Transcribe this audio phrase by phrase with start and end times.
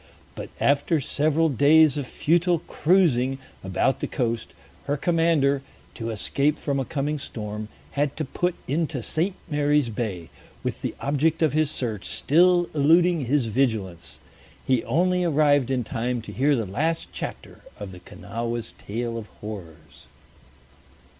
[0.33, 4.51] But after several days of futile cruising about the coast,
[4.85, 5.61] her commander,
[5.93, 9.35] to escape from a coming storm, had to put into St.
[9.47, 10.29] Mary's Bay,
[10.63, 14.19] with the object of his search still eluding his vigilance.
[14.65, 19.27] He only arrived in time to hear the last chapter of the Kanawha's tale of
[19.39, 20.07] horrors.